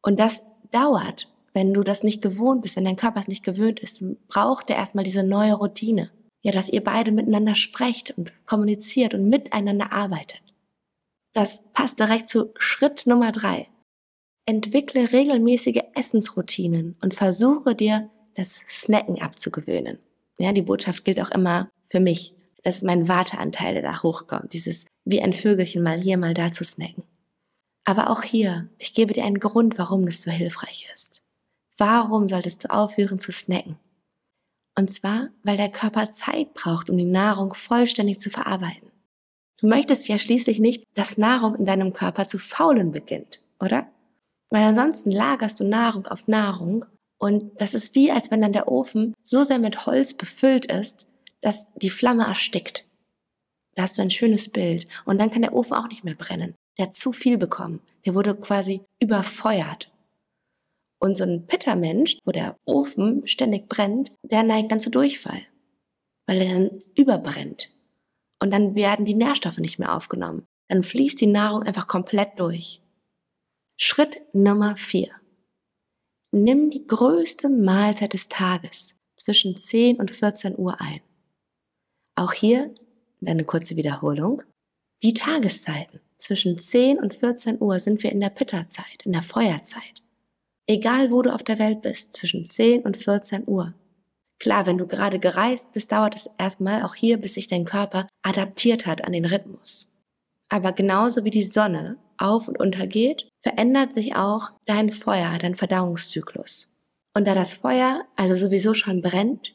Und 0.00 0.18
das 0.18 0.44
dauert, 0.70 1.28
wenn 1.52 1.74
du 1.74 1.82
das 1.82 2.04
nicht 2.04 2.22
gewohnt 2.22 2.62
bist, 2.62 2.76
wenn 2.76 2.86
dein 2.86 2.96
Körper 2.96 3.20
es 3.20 3.28
nicht 3.28 3.44
gewöhnt 3.44 3.80
ist, 3.80 4.02
braucht 4.28 4.70
er 4.70 4.76
erstmal 4.76 5.04
diese 5.04 5.24
neue 5.24 5.52
Routine. 5.52 6.10
Ja, 6.42 6.52
dass 6.52 6.70
ihr 6.70 6.82
beide 6.82 7.12
miteinander 7.12 7.54
sprecht 7.54 8.16
und 8.16 8.32
kommuniziert 8.46 9.12
und 9.12 9.28
miteinander 9.28 9.92
arbeitet. 9.92 10.45
Das 11.36 11.70
passt 11.74 12.00
direkt 12.00 12.28
zu 12.28 12.54
Schritt 12.56 13.06
Nummer 13.06 13.30
drei. 13.30 13.68
Entwickle 14.46 15.12
regelmäßige 15.12 15.82
Essensroutinen 15.94 16.96
und 17.02 17.12
versuche 17.12 17.74
dir 17.74 18.08
das 18.36 18.62
Snacken 18.70 19.20
abzugewöhnen. 19.20 19.98
Ja, 20.38 20.52
die 20.52 20.62
Botschaft 20.62 21.04
gilt 21.04 21.20
auch 21.20 21.30
immer 21.30 21.68
für 21.90 22.00
mich. 22.00 22.34
Das 22.62 22.76
ist 22.76 22.84
mein 22.84 23.06
Warteanteil, 23.06 23.74
der 23.74 23.82
da 23.82 24.02
hochkommt. 24.02 24.54
Dieses 24.54 24.86
wie 25.04 25.20
ein 25.20 25.34
Vögelchen 25.34 25.82
mal 25.82 26.00
hier, 26.00 26.16
mal 26.16 26.32
da 26.32 26.52
zu 26.52 26.64
snacken. 26.64 27.04
Aber 27.84 28.08
auch 28.08 28.22
hier, 28.22 28.70
ich 28.78 28.94
gebe 28.94 29.12
dir 29.12 29.24
einen 29.24 29.38
Grund, 29.38 29.76
warum 29.76 30.06
das 30.06 30.22
so 30.22 30.30
hilfreich 30.30 30.88
ist. 30.94 31.20
Warum 31.76 32.28
solltest 32.28 32.64
du 32.64 32.72
aufhören 32.72 33.18
zu 33.18 33.30
snacken? 33.30 33.76
Und 34.74 34.90
zwar, 34.90 35.28
weil 35.42 35.58
der 35.58 35.70
Körper 35.70 36.08
Zeit 36.08 36.54
braucht, 36.54 36.88
um 36.88 36.96
die 36.96 37.04
Nahrung 37.04 37.52
vollständig 37.52 38.20
zu 38.20 38.30
verarbeiten. 38.30 38.85
Du 39.58 39.68
möchtest 39.68 40.08
ja 40.08 40.18
schließlich 40.18 40.58
nicht, 40.58 40.84
dass 40.94 41.18
Nahrung 41.18 41.54
in 41.54 41.64
deinem 41.64 41.92
Körper 41.92 42.28
zu 42.28 42.38
faulen 42.38 42.92
beginnt, 42.92 43.40
oder? 43.58 43.86
Weil 44.50 44.64
ansonsten 44.64 45.10
lagerst 45.10 45.60
du 45.60 45.64
Nahrung 45.64 46.06
auf 46.06 46.28
Nahrung 46.28 46.84
und 47.18 47.60
das 47.60 47.74
ist 47.74 47.94
wie, 47.94 48.10
als 48.10 48.30
wenn 48.30 48.42
dann 48.42 48.52
der 48.52 48.68
Ofen 48.68 49.14
so 49.22 49.42
sehr 49.42 49.58
mit 49.58 49.86
Holz 49.86 50.14
befüllt 50.14 50.66
ist, 50.66 51.06
dass 51.40 51.72
die 51.74 51.90
Flamme 51.90 52.24
erstickt. 52.26 52.84
Da 53.74 53.82
hast 53.82 53.98
du 53.98 54.02
ein 54.02 54.10
schönes 54.10 54.48
Bild 54.48 54.86
und 55.04 55.18
dann 55.18 55.30
kann 55.30 55.42
der 55.42 55.54
Ofen 55.54 55.74
auch 55.74 55.88
nicht 55.88 56.04
mehr 56.04 56.14
brennen. 56.14 56.54
Der 56.78 56.86
hat 56.86 56.94
zu 56.94 57.12
viel 57.12 57.38
bekommen. 57.38 57.80
Der 58.04 58.14
wurde 58.14 58.34
quasi 58.34 58.82
überfeuert. 59.00 59.90
Und 60.98 61.18
so 61.18 61.24
ein 61.24 61.46
Pittermensch, 61.46 62.18
wo 62.24 62.32
der 62.32 62.56
Ofen 62.64 63.26
ständig 63.26 63.68
brennt, 63.68 64.12
der 64.22 64.42
neigt 64.42 64.72
dann 64.72 64.80
zu 64.80 64.90
Durchfall, 64.90 65.42
weil 66.26 66.40
er 66.40 66.54
dann 66.54 66.82
überbrennt. 66.94 67.70
Und 68.38 68.50
dann 68.52 68.74
werden 68.74 69.04
die 69.04 69.14
Nährstoffe 69.14 69.58
nicht 69.58 69.78
mehr 69.78 69.94
aufgenommen. 69.94 70.46
Dann 70.68 70.82
fließt 70.82 71.20
die 71.20 71.26
Nahrung 71.26 71.62
einfach 71.62 71.86
komplett 71.86 72.38
durch. 72.38 72.80
Schritt 73.78 74.20
Nummer 74.32 74.76
vier: 74.76 75.10
Nimm 76.32 76.70
die 76.70 76.86
größte 76.86 77.48
Mahlzeit 77.48 78.12
des 78.12 78.28
Tages 78.28 78.94
zwischen 79.16 79.56
10 79.56 79.96
und 79.96 80.10
14 80.10 80.58
Uhr 80.58 80.80
ein. 80.80 81.00
Auch 82.14 82.32
hier 82.32 82.74
eine 83.24 83.44
kurze 83.44 83.76
Wiederholung. 83.76 84.42
Die 85.02 85.14
Tageszeiten 85.14 86.00
zwischen 86.18 86.58
10 86.58 86.98
und 86.98 87.14
14 87.14 87.60
Uhr 87.60 87.78
sind 87.78 88.02
wir 88.02 88.12
in 88.12 88.20
der 88.20 88.30
Pitterzeit, 88.30 89.04
in 89.04 89.12
der 89.12 89.22
Feuerzeit. 89.22 90.02
Egal 90.66 91.10
wo 91.10 91.22
du 91.22 91.32
auf 91.32 91.42
der 91.42 91.58
Welt 91.58 91.82
bist, 91.82 92.12
zwischen 92.12 92.46
10 92.46 92.82
und 92.82 92.96
14 92.96 93.44
Uhr. 93.46 93.74
Klar, 94.38 94.66
wenn 94.66 94.78
du 94.78 94.86
gerade 94.86 95.18
gereist 95.18 95.72
bist, 95.72 95.92
dauert 95.92 96.14
es 96.14 96.28
erstmal 96.38 96.82
auch 96.82 96.94
hier, 96.94 97.16
bis 97.16 97.34
sich 97.34 97.48
dein 97.48 97.64
Körper 97.64 98.06
adaptiert 98.22 98.86
hat 98.86 99.04
an 99.04 99.12
den 99.12 99.24
Rhythmus. 99.24 99.92
Aber 100.48 100.72
genauso 100.72 101.24
wie 101.24 101.30
die 101.30 101.42
Sonne 101.42 101.98
auf 102.18 102.48
und 102.48 102.58
untergeht, 102.60 103.28
verändert 103.42 103.92
sich 103.92 104.14
auch 104.14 104.52
dein 104.64 104.90
Feuer, 104.90 105.36
dein 105.38 105.54
Verdauungszyklus. 105.54 106.72
Und 107.14 107.26
da 107.26 107.34
das 107.34 107.56
Feuer 107.56 108.04
also 108.14 108.34
sowieso 108.34 108.74
schon 108.74 109.00
brennt, 109.00 109.54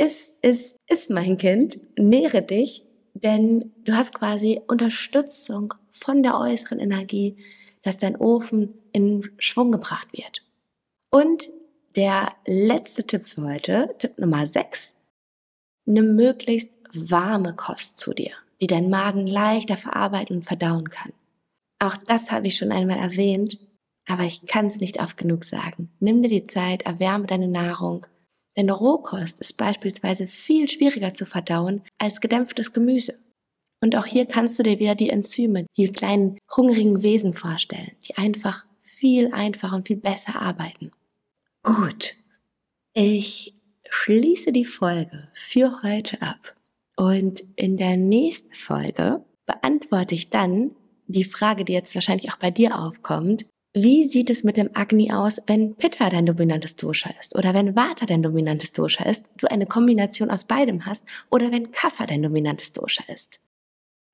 ist, 0.00 0.32
ist, 0.42 0.76
ist 0.88 1.10
mein 1.10 1.36
Kind, 1.36 1.80
nähre 1.98 2.42
dich, 2.42 2.84
denn 3.14 3.72
du 3.84 3.92
hast 3.92 4.14
quasi 4.14 4.60
Unterstützung 4.66 5.74
von 5.90 6.22
der 6.22 6.38
äußeren 6.38 6.80
Energie, 6.80 7.36
dass 7.82 7.98
dein 7.98 8.16
Ofen 8.16 8.74
in 8.92 9.30
Schwung 9.38 9.72
gebracht 9.72 10.08
wird. 10.12 10.42
Und 11.10 11.48
der 11.96 12.32
letzte 12.46 13.06
Tipp 13.06 13.26
für 13.26 13.42
heute, 13.42 13.94
Tipp 13.98 14.18
Nummer 14.18 14.46
6, 14.46 14.96
nimm 15.84 16.14
möglichst 16.16 16.72
warme 16.94 17.54
Kost 17.54 17.98
zu 17.98 18.12
dir, 18.12 18.32
die 18.60 18.66
dein 18.66 18.90
Magen 18.90 19.26
leichter 19.26 19.76
verarbeiten 19.76 20.36
und 20.36 20.44
verdauen 20.44 20.90
kann. 20.90 21.12
Auch 21.78 21.96
das 21.96 22.30
habe 22.30 22.46
ich 22.46 22.56
schon 22.56 22.72
einmal 22.72 22.98
erwähnt, 22.98 23.58
aber 24.08 24.24
ich 24.24 24.46
kann 24.46 24.66
es 24.66 24.80
nicht 24.80 25.00
oft 25.00 25.16
genug 25.16 25.44
sagen. 25.44 25.90
Nimm 26.00 26.22
dir 26.22 26.28
die 26.28 26.46
Zeit, 26.46 26.82
erwärme 26.82 27.26
deine 27.26 27.48
Nahrung, 27.48 28.06
denn 28.56 28.70
Rohkost 28.70 29.40
ist 29.40 29.56
beispielsweise 29.56 30.26
viel 30.26 30.68
schwieriger 30.68 31.14
zu 31.14 31.26
verdauen 31.26 31.82
als 31.98 32.20
gedämpftes 32.20 32.72
Gemüse. 32.72 33.18
Und 33.82 33.96
auch 33.96 34.06
hier 34.06 34.26
kannst 34.26 34.58
du 34.58 34.62
dir 34.62 34.78
wieder 34.78 34.94
die 34.94 35.10
Enzyme, 35.10 35.66
die 35.76 35.90
kleinen 35.90 36.38
hungrigen 36.56 37.02
Wesen 37.02 37.34
vorstellen, 37.34 37.92
die 38.06 38.16
einfach 38.16 38.64
viel 38.82 39.32
einfacher 39.32 39.76
und 39.76 39.88
viel 39.88 39.96
besser 39.96 40.40
arbeiten. 40.40 40.92
Gut, 41.64 42.16
ich 42.92 43.54
schließe 43.88 44.52
die 44.52 44.64
Folge 44.64 45.28
für 45.32 45.82
heute 45.82 46.20
ab. 46.20 46.56
Und 46.96 47.44
in 47.54 47.76
der 47.76 47.96
nächsten 47.96 48.52
Folge 48.52 49.24
beantworte 49.46 50.14
ich 50.14 50.30
dann 50.30 50.72
die 51.06 51.24
Frage, 51.24 51.64
die 51.64 51.72
jetzt 51.72 51.94
wahrscheinlich 51.94 52.32
auch 52.32 52.38
bei 52.38 52.50
dir 52.50 52.78
aufkommt, 52.78 53.46
wie 53.74 54.04
sieht 54.04 54.28
es 54.28 54.44
mit 54.44 54.56
dem 54.56 54.70
Agni 54.74 55.12
aus, 55.12 55.40
wenn 55.46 55.76
Pitta 55.76 56.10
dein 56.10 56.26
dominantes 56.26 56.76
Dosha 56.76 57.10
ist 57.20 57.36
oder 57.36 57.54
wenn 57.54 57.74
Vata 57.74 58.06
dein 58.06 58.22
dominantes 58.22 58.72
Dosha 58.72 59.04
ist, 59.04 59.30
du 59.38 59.50
eine 59.50 59.66
Kombination 59.66 60.30
aus 60.30 60.44
beidem 60.44 60.84
hast 60.84 61.06
oder 61.30 61.50
wenn 61.52 61.70
Kapha 61.70 62.06
dein 62.06 62.22
dominantes 62.22 62.72
Dosha 62.72 63.04
ist? 63.06 63.40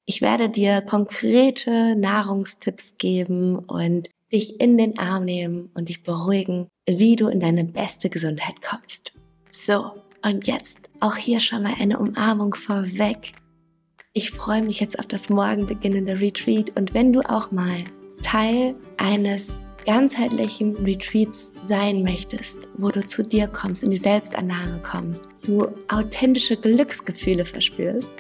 Ich 0.06 0.22
werde 0.22 0.48
dir 0.48 0.80
konkrete 0.82 1.96
Nahrungstipps 1.96 2.98
geben 2.98 3.58
und 3.58 4.08
dich 4.32 4.60
in 4.60 4.76
den 4.76 4.98
Arm 4.98 5.24
nehmen 5.24 5.70
und 5.74 5.88
dich 5.88 6.02
beruhigen, 6.02 6.68
wie 6.86 7.16
du 7.16 7.28
in 7.28 7.40
deine 7.40 7.64
beste 7.64 8.10
Gesundheit 8.10 8.62
kommst. 8.62 9.12
So, 9.50 9.92
und 10.24 10.46
jetzt 10.46 10.90
auch 11.00 11.16
hier 11.16 11.40
schon 11.40 11.62
mal 11.62 11.74
eine 11.78 11.98
Umarmung 11.98 12.54
vorweg. 12.54 13.32
Ich 14.12 14.32
freue 14.32 14.62
mich 14.62 14.80
jetzt 14.80 14.98
auf 14.98 15.06
das 15.06 15.28
morgen 15.28 15.66
beginnende 15.66 16.20
Retreat 16.20 16.76
und 16.76 16.92
wenn 16.94 17.12
du 17.12 17.20
auch 17.20 17.50
mal 17.50 17.78
Teil 18.22 18.74
eines 18.96 19.64
ganzheitlichen 19.86 20.76
Retreats 20.76 21.54
sein 21.62 22.02
möchtest, 22.02 22.68
wo 22.76 22.90
du 22.90 23.06
zu 23.06 23.22
dir 23.22 23.46
kommst, 23.46 23.82
in 23.82 23.90
die 23.90 23.96
Selbstannahme 23.96 24.82
kommst, 24.82 25.28
du 25.44 25.68
authentische 25.88 26.56
Glücksgefühle 26.56 27.44
verspürst, 27.44 28.12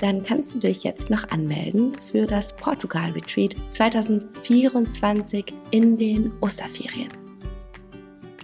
dann 0.00 0.22
kannst 0.22 0.54
du 0.54 0.58
dich 0.58 0.84
jetzt 0.84 1.10
noch 1.10 1.30
anmelden 1.30 1.92
für 2.10 2.26
das 2.26 2.56
Portugal 2.56 3.10
Retreat 3.12 3.54
2024 3.68 5.54
in 5.70 5.96
den 5.98 6.32
Osterferien. 6.40 7.08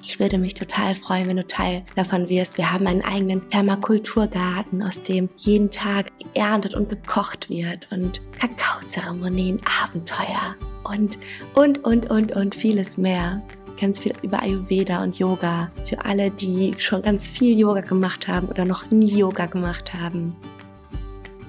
Ich 0.04 0.18
würde 0.18 0.36
mich 0.36 0.54
total 0.54 0.96
freuen, 0.96 1.28
wenn 1.28 1.36
du 1.36 1.46
Teil 1.46 1.84
davon 1.94 2.28
wirst. 2.28 2.58
Wir 2.58 2.72
haben 2.72 2.86
einen 2.88 3.04
eigenen 3.04 3.40
Permakulturgarten, 3.48 4.82
aus 4.82 5.02
dem 5.04 5.28
jeden 5.36 5.70
Tag 5.70 6.06
geerntet 6.34 6.74
und 6.74 6.88
gekocht 6.88 7.48
wird 7.48 7.86
und 7.92 8.20
Kakaozeremonien, 8.38 9.60
Abenteuer 9.82 10.56
und, 10.82 11.18
und, 11.54 11.84
und, 11.84 12.10
und, 12.10 12.32
und 12.32 12.54
vieles 12.54 12.98
mehr. 12.98 13.42
Ganz 13.80 14.00
viel 14.00 14.12
über 14.22 14.42
Ayurveda 14.42 15.02
und 15.02 15.18
Yoga 15.18 15.70
für 15.84 16.04
alle, 16.04 16.30
die 16.30 16.74
schon 16.78 17.02
ganz 17.02 17.26
viel 17.26 17.58
Yoga 17.58 17.80
gemacht 17.80 18.26
haben 18.28 18.48
oder 18.48 18.64
noch 18.64 18.90
nie 18.90 19.18
Yoga 19.18 19.46
gemacht 19.46 19.94
haben. 19.94 20.36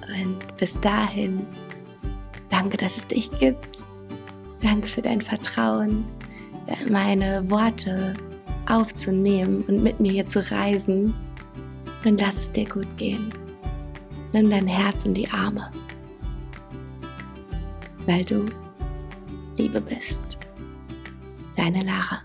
Und 0.08 0.56
bis 0.56 0.80
dahin, 0.80 1.46
danke, 2.50 2.76
dass 2.76 2.96
es 2.96 3.06
dich 3.06 3.30
gibt. 3.38 3.84
Danke 4.60 4.88
für 4.88 5.02
dein 5.02 5.20
Vertrauen, 5.20 6.04
meine 6.90 7.48
Worte 7.50 8.14
aufzunehmen 8.68 9.62
und 9.68 9.82
mit 9.82 10.00
mir 10.00 10.12
hier 10.12 10.26
zu 10.26 10.50
reisen. 10.50 11.14
Und 12.04 12.20
lass 12.20 12.36
es 12.36 12.52
dir 12.52 12.68
gut 12.68 12.88
gehen. 12.96 13.32
Nimm 14.32 14.50
dein 14.50 14.66
Herz 14.66 15.04
in 15.04 15.14
die 15.14 15.30
Arme, 15.30 15.70
weil 18.04 18.24
du 18.24 18.44
Liebe 19.56 19.80
bist. 19.80 20.20
Deine 21.56 21.82
Lara. 21.82 22.20